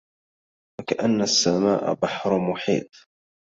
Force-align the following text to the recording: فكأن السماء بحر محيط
فكأن 0.81 1.21
السماء 1.21 1.93
بحر 1.93 2.37
محيط 2.39 2.89